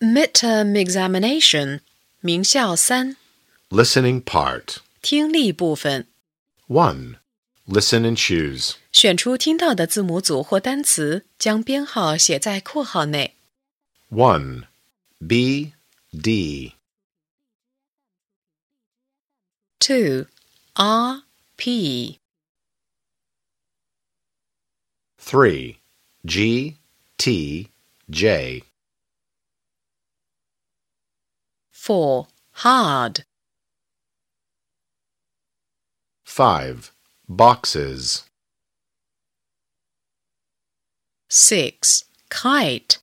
[0.00, 1.80] Midterm examination，
[2.20, 3.16] 名校三，
[3.70, 4.78] Listening part.
[5.00, 6.06] 听力部分，
[6.68, 7.16] 1.
[7.66, 8.74] Listen and choose.
[8.92, 13.34] 选出听到的字母组或单词，将编号写在括号内。
[14.10, 14.64] 1.
[15.26, 15.72] B,
[16.10, 16.74] D.
[19.78, 20.26] Two,
[20.74, 21.22] R,
[21.56, 22.18] P.
[25.18, 25.76] 3.
[26.26, 26.76] G,
[27.16, 27.70] T,
[28.10, 28.64] J.
[31.89, 33.23] Four, hard.
[36.23, 36.91] 5.
[37.27, 38.25] Boxes.
[41.29, 42.99] Six, kite.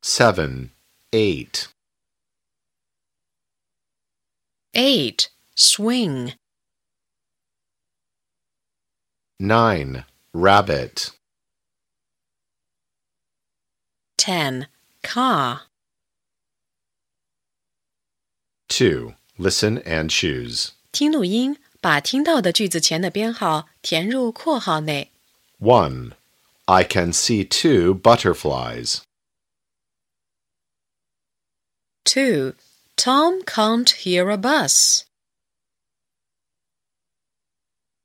[0.00, 0.70] 7.
[1.12, 1.68] 8.
[4.74, 6.34] Eight, swing.
[9.40, 10.04] 9.
[10.32, 11.10] Rabbit.
[14.16, 14.68] Ten,
[15.02, 15.62] car.
[18.79, 19.13] 2.
[19.37, 20.71] Listen and choose.
[20.91, 25.11] 听录音，把听到的句子前的编号填入括号内。
[25.59, 26.11] 1.
[26.65, 29.01] I can see two butterflies.
[32.03, 32.53] Two,
[32.95, 35.03] Tom can't hear a bus.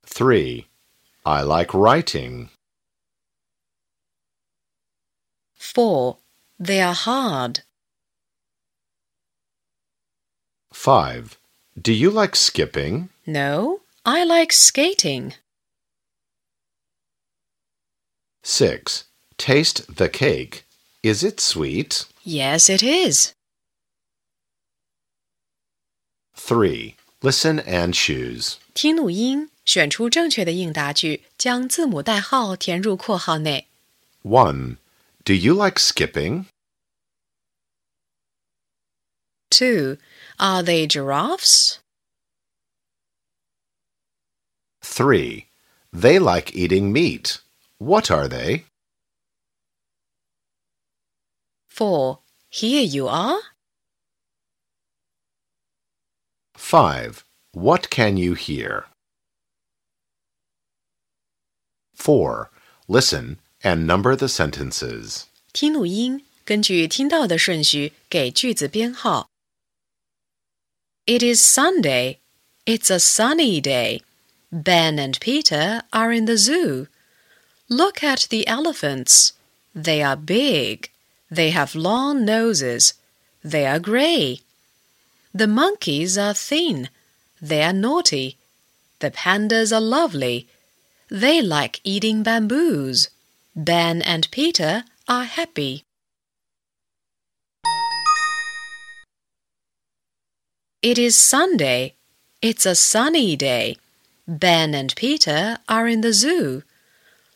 [0.05, 0.67] 3.
[1.23, 2.48] I like writing.
[5.55, 6.19] Four,
[6.59, 7.62] they are hard.
[10.75, 11.36] 5.
[11.81, 13.09] Do you like skipping?
[13.27, 15.34] No, I like skating.
[18.42, 19.05] 6.
[19.36, 20.64] Taste the cake.
[21.03, 22.06] Is it sweet?
[22.25, 23.33] Yes, it is.
[26.34, 26.97] 3.
[27.23, 28.56] Listen and choose.
[28.75, 33.69] 听录音，选出正确的应答句，将字母代号填入括号内。
[34.23, 34.77] 1.
[35.25, 36.47] Do you like skipping?
[39.51, 39.98] Two,
[40.39, 41.80] are they giraffes?
[44.83, 45.46] 3.
[45.92, 47.41] They like eating meat.
[47.79, 48.64] What are they?
[51.68, 53.41] Four, here you are.
[56.55, 57.24] 5.
[57.52, 58.86] What can you hear?
[61.95, 62.51] 4.
[62.89, 65.27] Listen and number the sentences.
[65.52, 69.29] 听录音，根据听到的顺序给句子编号。
[71.08, 72.17] It is Sunday.
[72.66, 74.02] It's a sunny day.
[74.52, 76.88] Ben and Peter are in the zoo.
[77.70, 79.33] Look at the elephants.
[79.76, 80.89] They are big.
[81.30, 82.95] They have long noses.
[83.43, 84.42] They are grey.
[85.32, 86.89] The monkeys are thin.
[87.39, 88.37] They are naughty.
[88.98, 90.48] The pandas are lovely.
[91.10, 93.10] They like eating bamboos.
[93.55, 95.83] Ben and Peter are happy.
[100.92, 101.96] It is Sunday.
[102.44, 103.78] It's a sunny day.
[104.28, 106.62] Ben and Peter are in the zoo.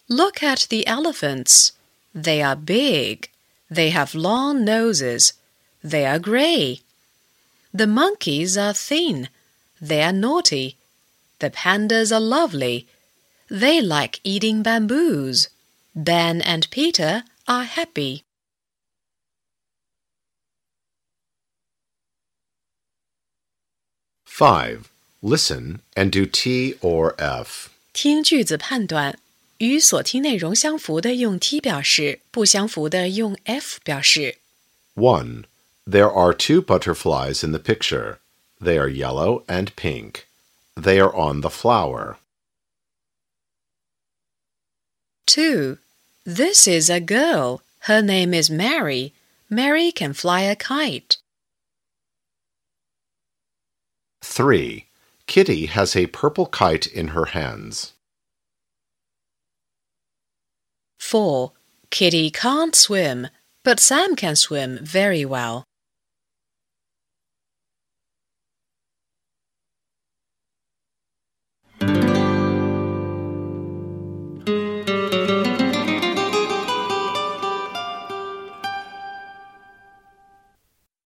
[0.07, 1.71] Look at the elephants.
[2.13, 3.27] They are big.
[3.67, 5.33] They have long noses.
[5.83, 6.81] They are grey.
[7.73, 9.29] The monkeys are thin.
[9.81, 10.77] They are naughty.
[11.39, 12.87] The pandas are lovely.
[13.49, 15.49] They like eating bamboos.
[15.95, 18.23] Ben and Peter are happy.
[24.38, 24.88] Five.
[25.22, 27.70] Listen and do T or F.
[27.92, 29.18] 听句子判断，
[29.58, 34.36] 与所听内容相符的用 T 表示，不相符的用 F 表示。
[34.96, 35.44] 1.
[35.86, 38.18] There are two butterflies in the picture.
[38.60, 40.24] They are yellow and pink.
[40.74, 42.16] They are on the flower.
[45.26, 45.78] 2.
[46.24, 47.60] This is a girl.
[47.86, 49.12] Her name is Mary.
[49.48, 51.18] Mary can fly a kite.
[54.21, 54.85] 3.
[55.27, 57.93] Kitty has a purple kite in her hands.
[60.99, 61.51] 4.
[61.89, 63.27] Kitty can't swim,
[63.63, 65.63] but Sam can swim very well.